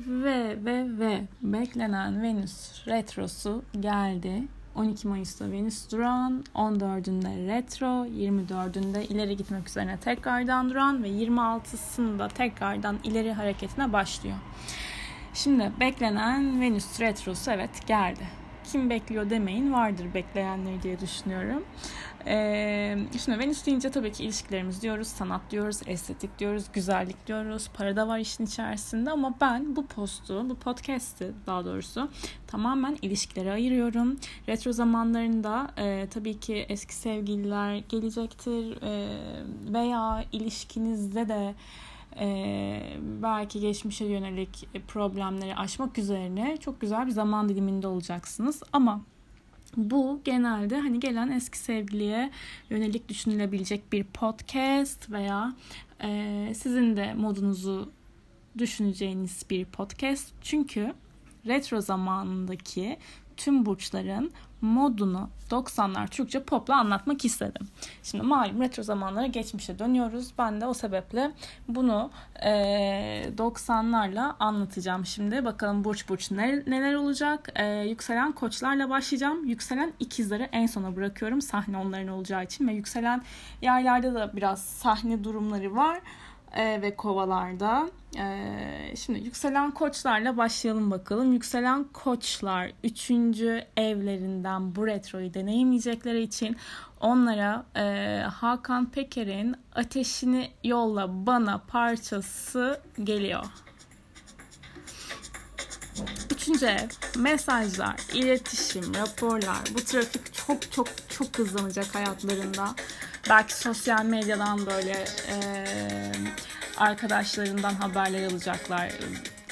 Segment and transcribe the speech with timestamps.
[0.00, 4.42] Ve ve ve beklenen Venüs retrosu geldi.
[4.74, 12.98] 12 Mayıs'ta Venüs duran, 14'ünde retro, 24'ünde ileri gitmek üzerine tekrardan duran ve 26'sında tekrardan
[13.04, 14.36] ileri hareketine başlıyor.
[15.34, 18.24] Şimdi beklenen Venüs retrosu evet geldi.
[18.64, 21.64] Kim bekliyor demeyin vardır bekleyenleri diye düşünüyorum.
[22.26, 27.96] Ee, şimdi Venüs deyince tabii ki ilişkilerimiz diyoruz, sanat diyoruz, estetik diyoruz, güzellik diyoruz, para
[27.96, 32.08] da var işin içerisinde ama ben bu postu, bu podcast'i daha doğrusu
[32.46, 34.16] tamamen ilişkilere ayırıyorum.
[34.48, 39.18] Retro zamanlarında e, tabii ki eski sevgililer gelecektir e,
[39.72, 41.54] veya ilişkinizde de
[42.20, 42.80] e,
[43.22, 49.00] belki geçmişe yönelik problemleri aşmak üzerine çok güzel bir zaman diliminde olacaksınız ama
[49.76, 52.30] bu genelde hani gelen eski sevgiliye
[52.70, 55.54] yönelik düşünülebilecek bir podcast veya
[56.02, 57.92] e, sizin de modunuzu
[58.58, 60.32] düşüneceğiniz bir podcast.
[60.42, 60.94] Çünkü
[61.46, 62.96] retro zamanındaki
[63.36, 64.32] tüm burçların
[64.64, 67.68] modunu 90'lar Türkçe popla anlatmak istedim.
[68.02, 70.32] Şimdi malum retro zamanlara geçmişe dönüyoruz.
[70.38, 71.30] Ben de o sebeple
[71.68, 72.10] bunu
[72.42, 72.50] e,
[73.38, 75.44] 90'larla anlatacağım şimdi.
[75.44, 77.52] Bakalım burç burç neler olacak.
[77.54, 79.44] E, yükselen koçlarla başlayacağım.
[79.44, 81.42] Yükselen ikizleri en sona bırakıyorum.
[81.42, 83.22] Sahne onların olacağı için ve yükselen
[83.62, 86.00] yaylarda da biraz sahne durumları var
[86.54, 87.90] e, ve kovalarda.
[88.18, 91.32] E, şimdi yükselen koçlarla başlayalım bakalım.
[91.32, 93.10] Yükselen koçlar 3.
[93.76, 96.56] evlerinden bu retroyu deneyimleyecekleri için
[97.00, 103.44] onlara e, Hakan Peker'in Ateşini Yolla Bana parçası geliyor.
[106.30, 109.58] Üçüncü ev, mesajlar, iletişim, raporlar.
[109.74, 112.74] Bu trafik çok çok çok hızlanacak hayatlarında.
[113.30, 115.64] Belki sosyal medyadan böyle e,
[116.76, 118.92] arkadaşlarından haberler alacaklar.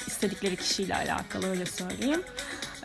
[0.07, 2.21] istedikleri kişiyle alakalı öyle söyleyeyim.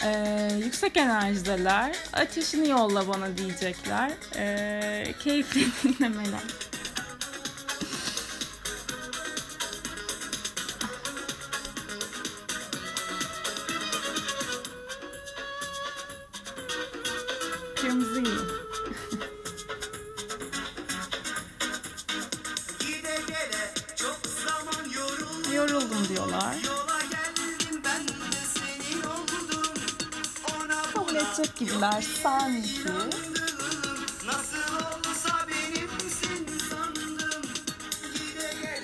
[0.04, 1.96] Ee, yüksek enerjideler.
[2.12, 4.10] Ateşini yolla bana diyecekler.
[4.36, 6.67] Ee, keyifli dinlemeler.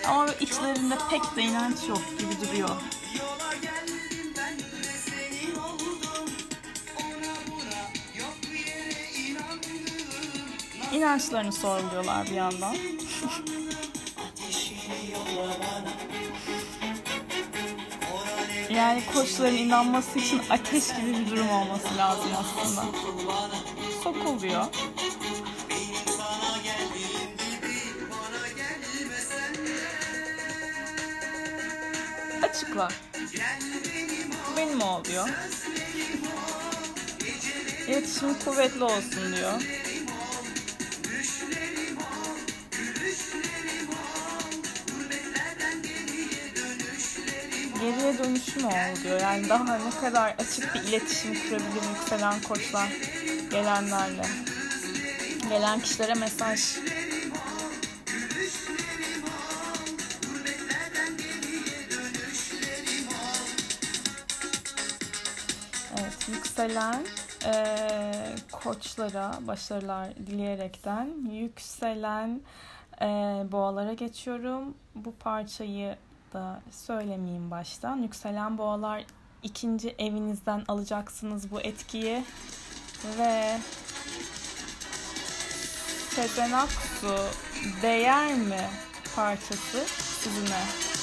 [0.08, 2.70] Ama içlerinde pek de inanç yok gibi duruyor.
[10.92, 12.76] İnançlarını sorguluyorlar bir yandan.
[18.70, 22.84] Yani koçların inanması için ateş gibi bir durum olması lazım aslında.
[24.02, 24.42] Sokul
[32.74, 32.90] diyor.
[33.14, 33.48] Açıkla.
[34.56, 35.28] Benim o diyor.
[37.88, 39.52] İletişim kuvvetli olsun diyor.
[47.80, 49.20] geriye dönüşü mü oluyor?
[49.20, 52.88] Yani daha ne kadar açık bir iletişim kurabilir yükselen koçlar
[53.50, 54.26] gelenlerle.
[55.48, 56.60] Gelen kişilere mesaj
[66.64, 67.04] yükselen
[67.44, 68.12] e,
[68.52, 72.40] koçlara başarılar dileyerekten yükselen
[73.00, 73.06] e,
[73.52, 74.74] boğalara geçiyorum.
[74.94, 75.96] Bu parçayı
[76.32, 77.96] da söylemeyeyim baştan.
[77.96, 79.04] Yükselen boğalar
[79.42, 82.24] ikinci evinizden alacaksınız bu etkiyi
[83.18, 83.58] ve
[86.08, 87.16] Sezen Aksu
[87.82, 88.68] değer mi
[89.16, 90.93] parçası sizinle.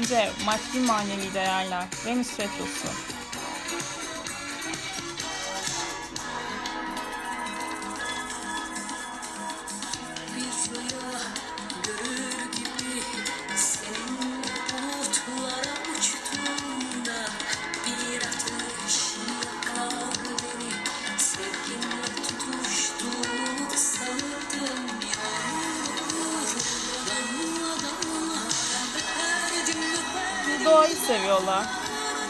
[0.00, 3.15] Ev maddi manevi değerler Venüs Retrosu.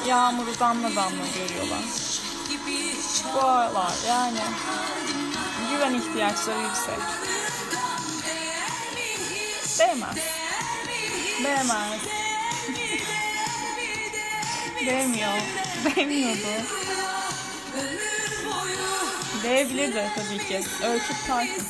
[0.06, 1.84] Yağmuru damla damla görüyorlar.
[3.34, 4.40] Boğalar yani
[5.70, 6.98] güven ihtiyaçları yüksek.
[9.78, 10.16] Değmez.
[11.44, 12.00] Değmez.
[14.86, 15.38] Değmiyor.
[15.96, 16.66] Değmiyordu.
[19.42, 20.60] Değebilirdi tabii ki.
[20.84, 21.66] Ölçüp tartın.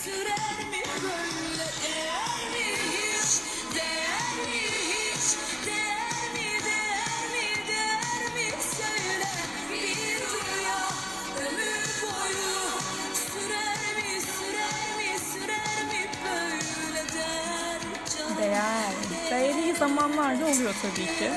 [19.89, 21.31] Zamanlarda oluyor tabii ki.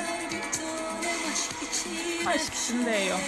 [2.28, 3.20] Aşk için değiyor.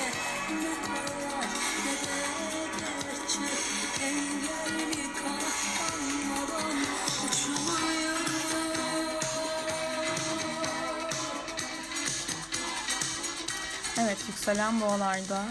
[14.00, 15.44] Evet yükselen boğalarda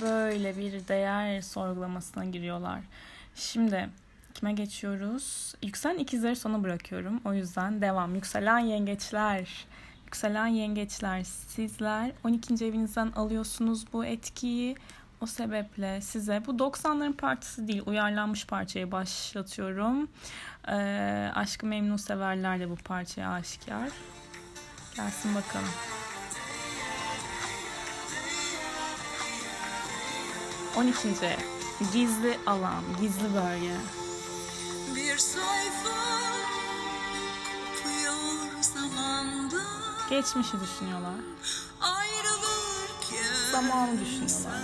[0.00, 2.80] böyle bir değer sorgulamasına giriyorlar.
[3.34, 3.88] Şimdi
[4.40, 5.54] kime geçiyoruz?
[5.62, 7.20] Yükselen ikizleri sona bırakıyorum.
[7.24, 8.14] O yüzden devam.
[8.14, 9.66] Yükselen yengeçler.
[10.04, 12.64] Yükselen yengeçler sizler 12.
[12.64, 14.76] evinizden alıyorsunuz bu etkiyi.
[15.20, 20.08] O sebeple size bu 90'ların partisi değil uyarlanmış parçayı başlatıyorum.
[20.68, 23.88] Ee, Aşkı Memnun severler de bu parçaya aşikar.
[24.96, 25.68] Gelsin bakalım.
[30.76, 30.98] 12.
[31.92, 33.99] Gizli alan, gizli bölge.
[40.10, 41.14] Geçmişi düşünüyorlar.
[43.52, 44.60] Zamanı düşünüyorlar.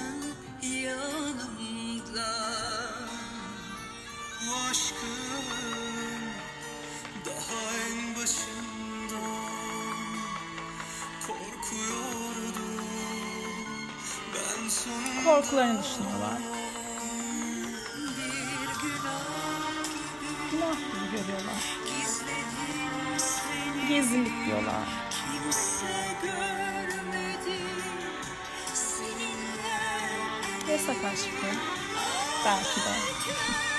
[0.62, 2.26] Yanımda
[7.26, 9.20] daha en başında
[11.26, 12.84] korkuyordum
[14.34, 16.55] ben sonunda korkularını düşünüyorlar.
[23.88, 24.88] Gezilik diyorlar.
[30.70, 31.46] Yasak aşkı.
[32.44, 33.75] Belki de.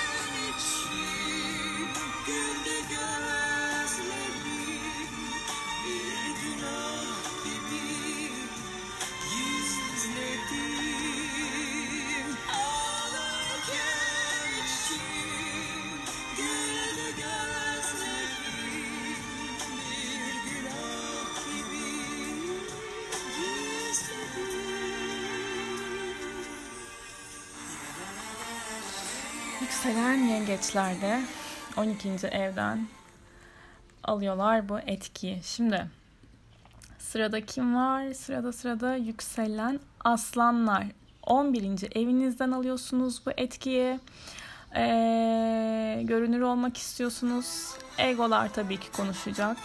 [30.38, 31.20] Yengeçlerde
[31.76, 32.08] 12.
[32.26, 32.86] evden
[34.04, 35.40] alıyorlar bu etkiyi.
[35.42, 35.86] Şimdi
[36.98, 38.12] sırada kim var?
[38.12, 40.84] Sırada sırada yükselen aslanlar.
[41.22, 41.96] 11.
[41.96, 44.00] evinizden alıyorsunuz bu etkiyi.
[44.76, 47.74] Ee, görünür olmak istiyorsunuz.
[47.98, 49.56] Egolar tabii ki konuşacak.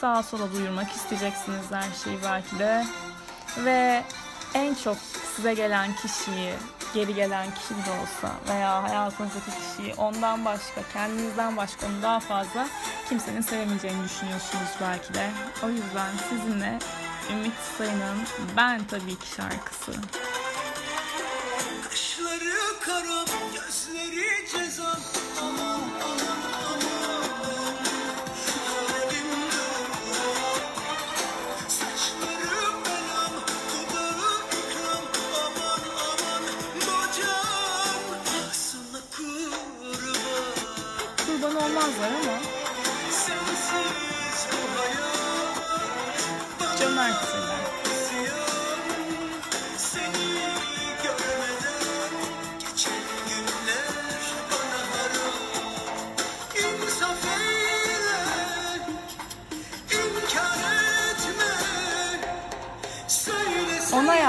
[0.00, 2.84] Sağa sola buyurmak isteyeceksiniz her şeyi belki de.
[3.64, 4.02] Ve
[4.54, 4.96] en çok
[5.36, 6.52] size gelen kişiyi
[6.94, 12.68] geri gelen kişi de olsa veya hayatınızdaki kişiyi ondan başka, kendinizden başka onu daha fazla
[13.08, 15.30] kimsenin sevemeyeceğini düşünüyorsunuz belki de.
[15.64, 16.78] O yüzden sizinle
[17.32, 18.18] Ümit Sayın'ın
[18.56, 19.92] Ben Tabii Ki şarkısı.
[21.88, 25.00] Kaşları karam, gözleri cezam,
[25.42, 25.71] aman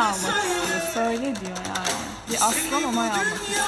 [0.04, 0.82] almak istiyor.
[0.94, 1.94] Söyle diyor yani.
[2.30, 3.66] Bir aslan onay almak istiyor.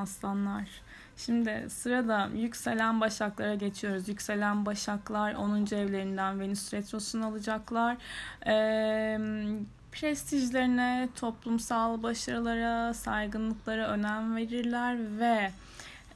[0.00, 0.68] Aslanlar.
[1.16, 4.08] Şimdi sırada yükselen başaklara geçiyoruz.
[4.08, 5.74] Yükselen başaklar 10.
[5.74, 7.96] evlerinden Venüs retrosunu alacaklar.
[8.46, 9.18] Ee,
[9.92, 15.50] prestijlerine, toplumsal başarılara, saygınlıklara önem verirler ve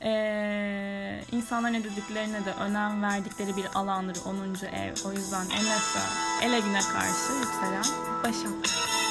[0.07, 4.67] Ee, insanların ne dediklerine de önem verdikleri bir alandır 10.
[4.67, 4.95] ev.
[5.07, 6.01] O yüzden Enes'e
[6.47, 7.85] ele güne karşı yükselen
[8.25, 9.04] Başak.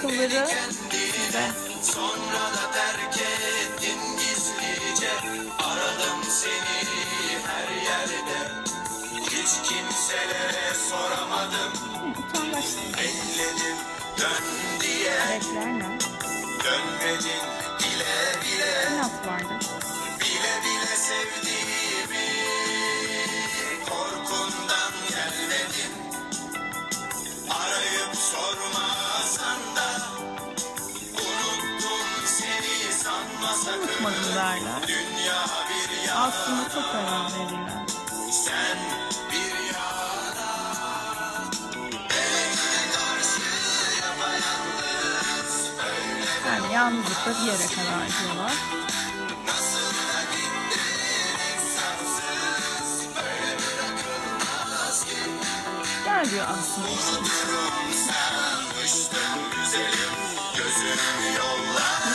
[0.00, 0.46] Akılları
[0.90, 1.50] size.
[1.82, 5.10] sonra da terk ettin gizlice.
[5.58, 6.80] Aradım seni
[7.46, 8.38] her yerde
[9.22, 11.72] hiç kimselere soramadım.
[12.98, 13.76] Bekledim
[14.18, 14.44] dön
[14.80, 15.40] diye
[16.64, 17.44] dönmedin
[17.78, 18.88] bile bile.
[20.20, 21.69] Bile bile sevdiğimi
[34.56, 34.80] Yana
[36.14, 37.86] Aslında çok önem verirler.
[38.32, 38.78] sen
[39.32, 39.50] bir
[46.46, 48.52] Yani yalnızlıkta bir yere kadar diyorlar.
[56.04, 56.88] Gel diyor aslında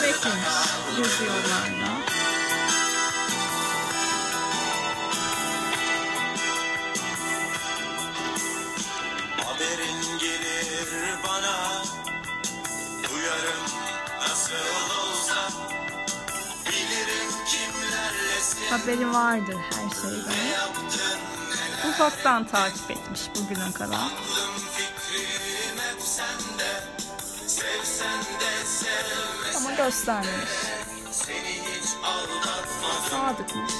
[0.02, 0.48] Beklemiş.
[0.96, 1.95] Gözü yollarda.
[18.76, 20.34] Haberi vardır her şeyden.
[21.88, 23.98] Ufaktan takip etmiş bugüne kadar.
[29.56, 30.50] Ama göstermemiş.
[33.10, 33.72] Sadıkmış.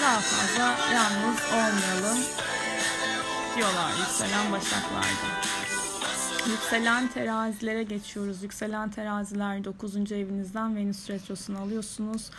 [0.00, 2.24] Daha fazla yalnız olmayalım
[3.56, 5.45] diyorlar yükselen başaklarda.
[6.50, 8.42] Yükselen terazilere geçiyoruz.
[8.42, 10.12] Yükselen teraziler 9.
[10.12, 12.30] evinizden Venüs retrosunu alıyorsunuz.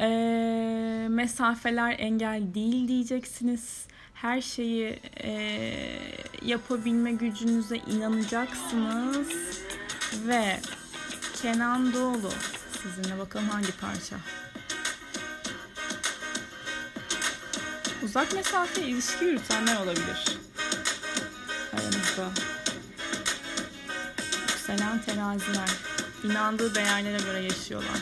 [0.00, 3.86] Ee, mesafeler engel değil diyeceksiniz.
[4.14, 5.32] Her şeyi e,
[6.42, 9.28] yapabilme gücünüze inanacaksınız.
[10.26, 10.60] Ve
[11.42, 12.30] Kenan Doğulu
[12.82, 14.16] sizinle bakalım hangi parça.
[18.02, 20.38] Uzak mesafe ilişki yürütenler olabilir.
[21.72, 22.59] Aranızda.
[24.70, 25.68] Yükselen teraziler.
[26.24, 27.98] İnandığı değerlere göre yaşıyorlar.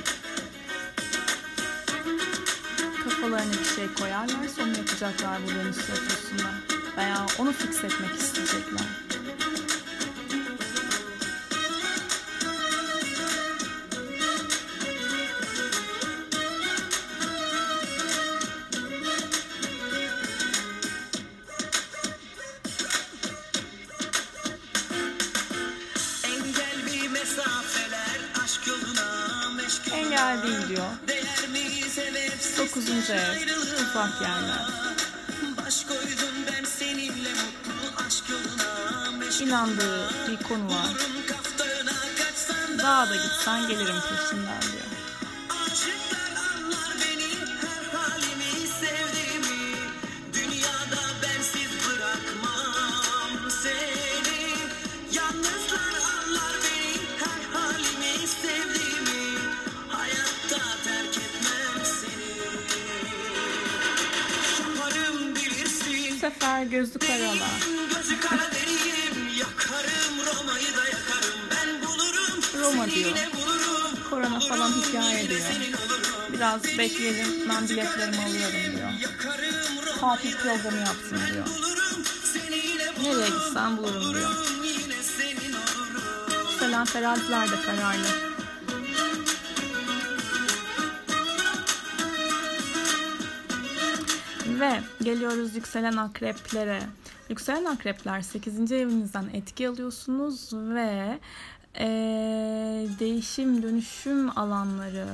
[3.04, 6.50] Kafalarına bir şey koyarlar sonra yapacaklar bu Venüs retrosunda.
[6.96, 9.07] Veya onu fix etmek isteyecekler.
[30.18, 30.86] Engel değil diyor.
[32.58, 32.88] 9.
[33.10, 33.18] ev.
[33.82, 34.66] Ufak yerler.
[39.40, 40.90] İnandığı bir konu var.
[42.78, 45.07] Dağa da gitsen gelirim peşinden diyor.
[66.56, 67.36] Bilirsin Bu sefer
[67.90, 73.10] gözü kara deriyim Yakarım Roma'yı da yakarım Ben bulurum Roma diyor.
[73.10, 75.40] bulurum Korona falan hikaye diyor.
[76.32, 78.90] Biraz bekleyelim ben biletlerimi alıyorum diyor.
[80.00, 81.46] Tatil programı yapsın diyor.
[83.02, 84.30] Nereye gitsem bulurum diyor.
[86.58, 88.27] Selen teraziler de kararlı.
[94.60, 96.82] Ve geliyoruz yükselen akreplere.
[97.28, 98.72] Yükselen akrepler 8.
[98.72, 101.18] evinizden etki alıyorsunuz ve
[101.80, 105.06] eee, değişim, dönüşüm alanları,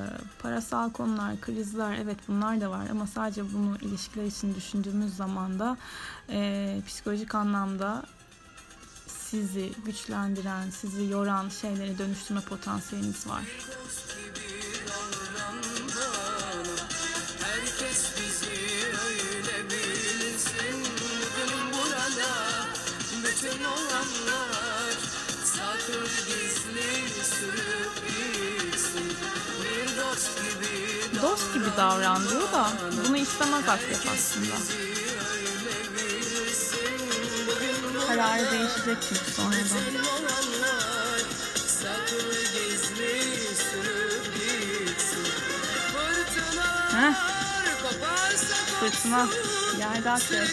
[0.43, 5.77] parasal konular, krizler evet bunlar da var ama sadece bunu ilişkiler için düşündüğümüz zaman da
[6.29, 8.03] eee, psikolojik anlamda
[9.07, 13.43] sizi güçlendiren, sizi yoran şeyleri dönüştürme potansiyeliniz var.
[23.45, 24.93] Altın olanlar
[25.45, 29.13] Satır gizli sürprizsin
[29.63, 32.69] Bir dost gibi Dost gibi davran diyor da
[33.07, 34.57] bunu istemez akrep aslında.
[38.07, 39.85] Kararı değişecek çünkü sonradan.
[46.93, 47.15] Heh.
[48.81, 49.29] Fırtına.
[49.79, 50.49] Yerde akrep.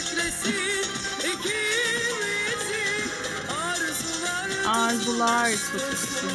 [4.66, 6.26] Arzular kutusu.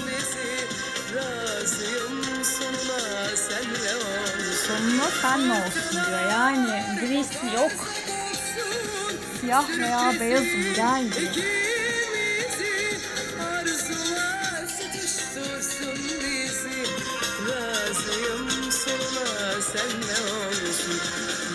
[4.67, 6.29] Sonuna sen ne olsun diyor.
[6.31, 7.71] Yani grisi yok.
[9.41, 11.33] Siyah veya beyazım gel diyor.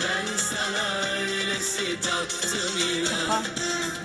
[0.03, 3.43] Ben sana öylesi taktım inan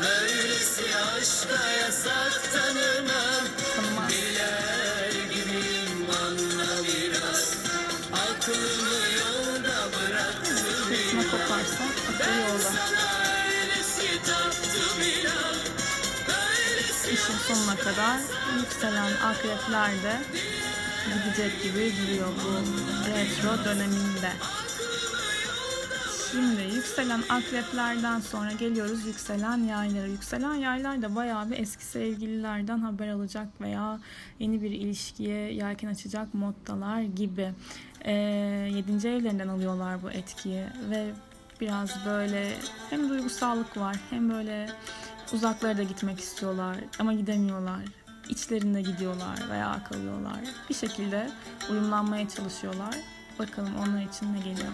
[0.01, 3.45] Böylesi aşka yasak tanımam
[3.77, 4.11] tanımaz.
[4.11, 7.55] Biler gibiyim anla biraz
[8.13, 10.57] Aklımı yolda bıraktım
[10.89, 12.73] Fırtına koparsa akıl yolda.
[17.13, 18.19] İşin sonuna kadar
[18.61, 20.21] yükselen akrepler de
[21.07, 22.53] gidecek gibi duruyor bu
[23.11, 24.33] retro döneminde.
[26.33, 30.07] Şimdi yükselen akreplerden sonra geliyoruz yükselen yaylara.
[30.07, 34.01] Yükselen yaylar da bayağı bir eski sevgililerden haber alacak veya
[34.39, 37.53] yeni bir ilişkiye yelken açacak moddalar gibi.
[38.05, 39.09] Ee, 7.
[39.09, 41.11] evlerinden alıyorlar bu etkiyi ve
[41.61, 42.53] biraz böyle
[42.91, 44.71] hem duygusallık var hem böyle
[45.33, 47.81] uzaklara da gitmek istiyorlar ama gidemiyorlar.
[48.29, 50.39] İçlerinde gidiyorlar veya kalıyorlar.
[50.69, 51.31] Bir şekilde
[51.71, 52.95] uyumlanmaya çalışıyorlar.
[53.39, 54.73] Bakalım onlar için ne geliyor.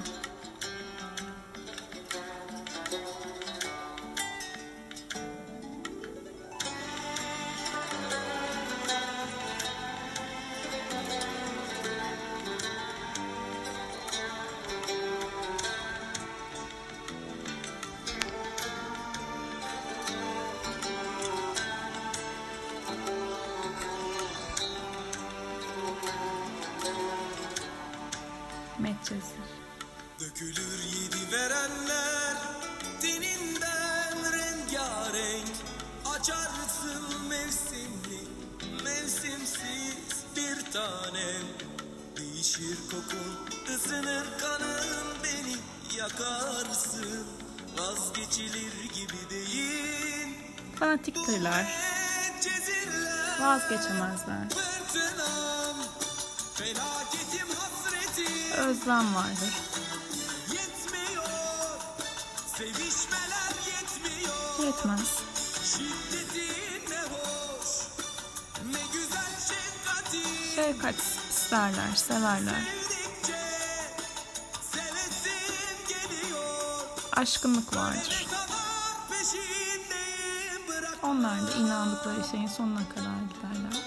[53.41, 54.47] Vazgeçemezler.
[58.59, 59.55] Özlem vardır.
[64.63, 65.19] Yetmez.
[70.55, 70.95] Şefkat
[71.31, 72.65] isterler, severler.
[77.17, 78.24] Aşkınlık vardır.
[81.15, 83.81] Onlar da inandıkları şeyin sonuna kadar giderler.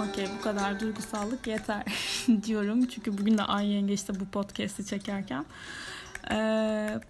[0.00, 1.82] Okey bu kadar duygusallık yeter
[2.42, 2.86] diyorum.
[2.86, 5.44] Çünkü bugün de Ay Yengeç'te bu podcast'i çekerken.
[6.30, 7.00] Ee.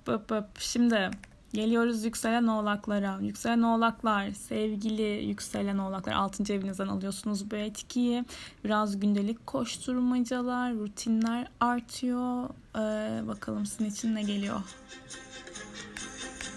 [0.59, 1.11] Şimdi
[1.53, 3.19] geliyoruz yükselen oğlaklara.
[3.21, 6.53] Yükselen oğlaklar, sevgili yükselen oğlaklar 6.
[6.53, 8.25] evinizden alıyorsunuz bu etkiyi.
[8.65, 12.49] Biraz gündelik koşturmacalar, rutinler artıyor.
[12.77, 14.61] Ee, bakalım sizin için ne geliyor?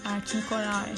[0.06, 0.94] Erkin Koray.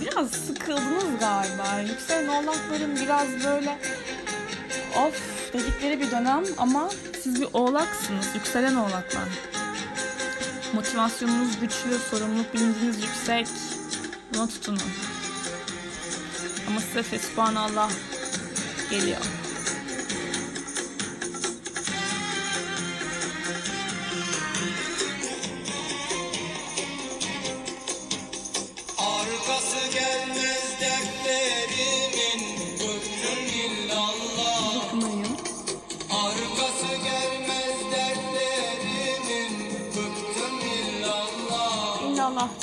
[0.00, 1.80] Biraz sıkıldınız galiba.
[1.80, 3.78] Yükselen oğlakların biraz böyle
[4.96, 6.90] of dedikleri bir dönem ama
[7.22, 8.26] siz bir oğlaksınız.
[8.34, 9.28] Yükselen oğlaklar.
[10.74, 13.46] Motivasyonunuz güçlü, sorumluluk bilinciniz yüksek.
[14.34, 14.80] Buna tutunun.
[16.68, 17.90] Ama size fesubhanallah
[18.90, 19.37] geliyor.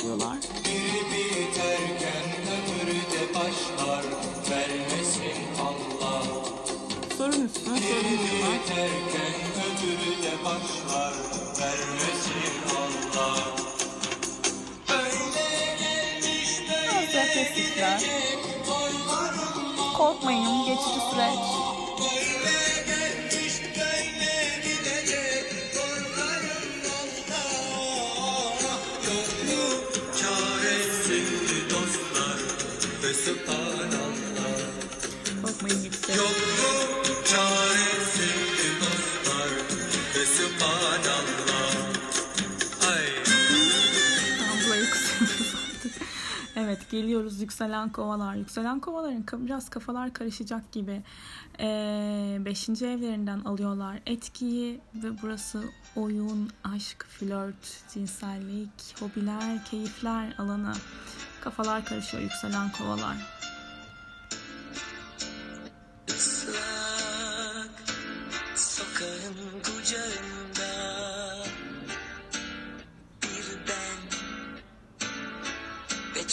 [0.06, 0.36] İllallah diyorlar.
[0.64, 4.04] Biri biterken öbürü de başlar
[4.50, 6.22] Vermesin Allah
[7.18, 8.60] Sorun üstüne sorun diyorlar.
[8.64, 11.12] Biterken öbürü de başlar
[11.60, 13.36] Vermesin Allah
[14.88, 18.02] Öyle gelmiş Biraz depresifler.
[19.96, 21.75] Korkmayın geçici süreç.
[46.90, 48.34] Geliyoruz yükselen kovalar.
[48.34, 51.02] Yükselen kovaların biraz kafalar karışacak gibi.
[51.60, 55.62] Ee, beşinci evlerinden alıyorlar etkiyi ve burası
[55.96, 60.72] oyun, aşk, flört, cinsellik, hobiler, keyifler alanı.
[61.40, 63.16] Kafalar karışıyor yükselen kovalar.
[66.08, 67.70] Islak
[68.54, 69.60] sokağın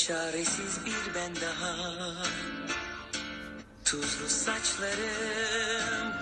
[0.08, 1.76] çaresiz bir ben daha.
[3.86, 6.14] Tuzlu saçlarım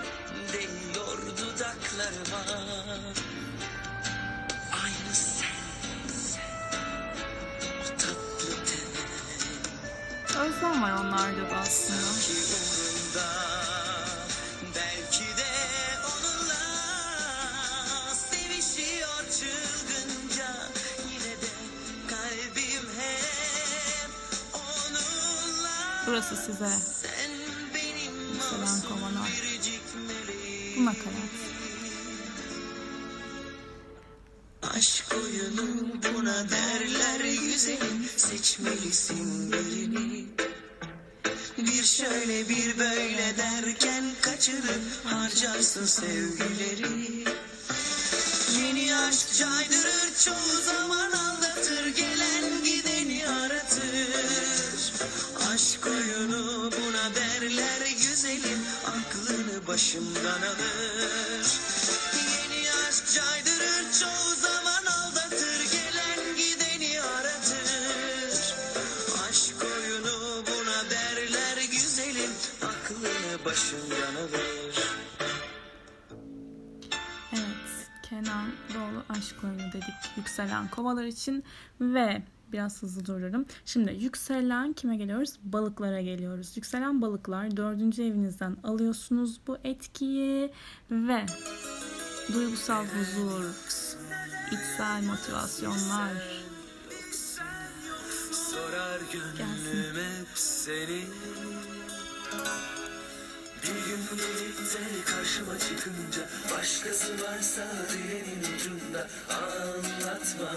[0.54, 2.44] değiyor dudaklarıma
[4.72, 5.48] aynı sen,
[6.08, 6.42] sen
[7.82, 12.41] o tatlı ten Özlem var onlarda da aslında.
[26.22, 26.70] Burası size
[28.34, 29.32] yükselen kovalar.
[30.78, 31.34] Bu nakarat.
[34.62, 40.26] Aşk oyunu buna derler güzelim Seçmelisin birini
[41.58, 46.91] Bir şöyle bir böyle derken kaçırıp harcarsın sevgileri
[73.52, 74.88] Aklını başından alır
[77.34, 81.44] Evet, Kenan Doğulu aşk oyunu dedik yükselen kovalar için
[81.82, 83.46] ve biraz hızlı dururum.
[83.66, 85.34] Şimdi yükselen kime geliyoruz?
[85.44, 86.58] Balıklara geliyoruz.
[86.58, 90.52] Yükselen balıklar dördüncü evinizden alıyorsunuz bu etkiyi
[90.92, 91.26] ve
[92.34, 93.46] duygusal huzur,
[94.52, 96.12] içsel motivasyonlar
[100.36, 101.02] seni
[103.64, 106.22] Bir gün de karşıma çıkınca
[106.58, 110.52] Başkası varsa dilinin ucunda Anlatma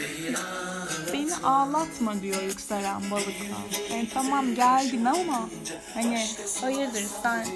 [0.00, 3.90] Beni ağlatma Beni ağlatma diyor yükselen balıklar.
[3.90, 5.48] Yani tamam geldin ama
[5.94, 6.26] hani
[6.60, 7.46] hayırdır sen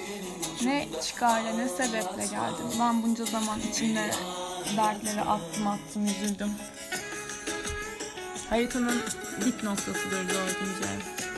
[0.63, 2.79] ne çıkarla ne sebeple geldin.
[2.79, 4.11] Ben bunca zaman içimde
[4.77, 6.51] dertleri attım attım üzüldüm.
[8.49, 9.01] Haritanın
[9.45, 11.28] dip noktasıdır dördüncü ev.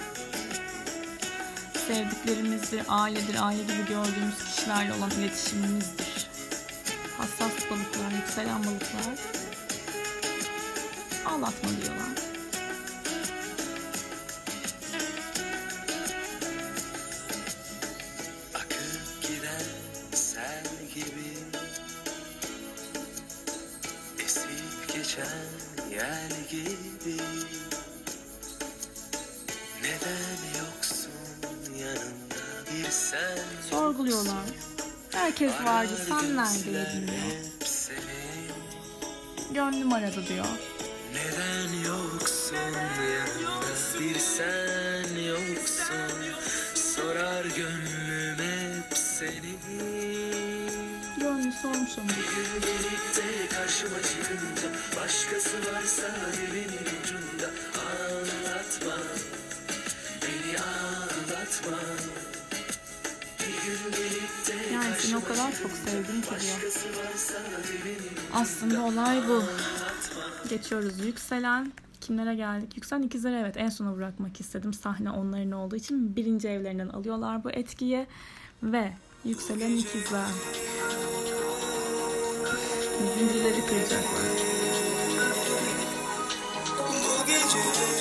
[1.91, 6.27] Sevdiklerimizdir, ailedir, aile gibi gördüğümüz kişilerle olan iletişimimizdir.
[7.17, 9.15] Hassas balıklar, yükselen balıklar
[11.25, 12.30] ağlatma diyorlar.
[35.41, 37.17] Herkes vardı, sen neredeydin diyor.
[39.53, 40.45] Gönlüm aradı diyor.
[41.13, 46.11] Neden yoksun yanımda bir sen yoksun
[46.75, 49.55] Sorar gönlüm hep seni
[51.17, 52.07] Gönlü sormuş onu.
[52.07, 54.69] Birlikte karşıma çıkınca
[55.01, 57.49] Başkası varsa dilinin ucunda
[57.79, 58.97] Anlatma
[60.21, 61.79] Beni ağlatma
[63.39, 64.30] Bir gün Yani
[65.01, 66.73] seni o kadar çok sevdim ki diyor.
[68.33, 69.43] Aslında olay bu.
[70.49, 71.73] Geçiyoruz yükselen.
[72.01, 72.75] Kimlere geldik?
[72.75, 74.73] Yükselen ikizleri evet en sona bırakmak istedim.
[74.73, 78.07] Sahne onların olduğu için birinci evlerinden alıyorlar bu etkiyi.
[78.63, 78.93] Ve
[79.25, 80.27] yükselen ikizler.
[83.17, 84.21] Zincirleri kıracaklar.
[86.79, 88.00] Bu gece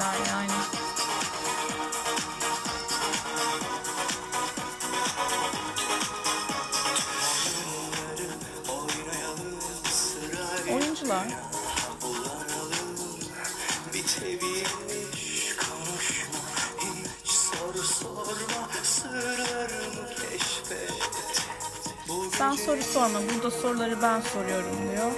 [0.00, 0.50] kadar yani.
[10.74, 11.26] Oyuncular.
[22.38, 25.12] Sen soru sorma, burada soruları ben soruyorum diyor.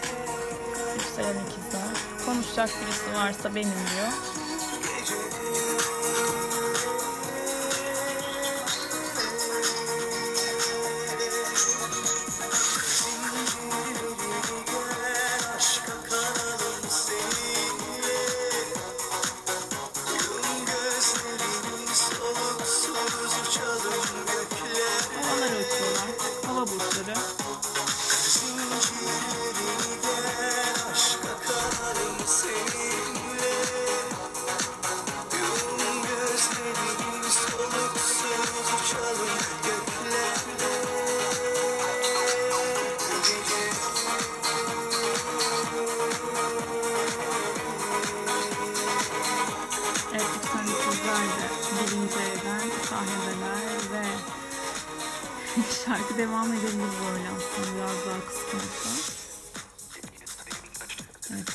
[0.95, 1.83] Yükselen ikizler.
[2.27, 4.32] Konuşacak birisi varsa benim diyor.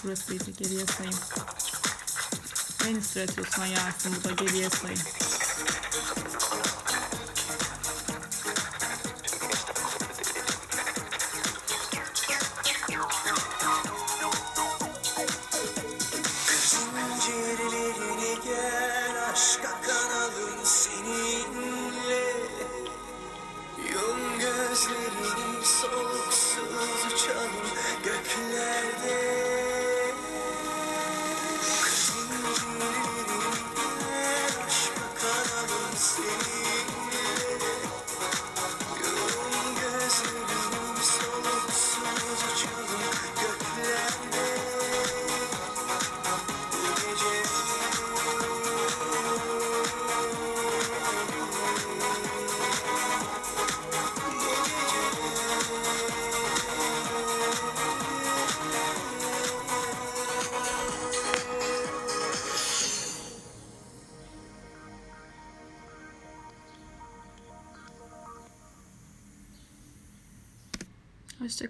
[0.07, 1.13] burası ise geriye sayın.
[2.87, 4.99] En üst sırası Osman Yasin bu da geriye sayın.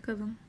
[0.08, 0.47] Hoşçakalın.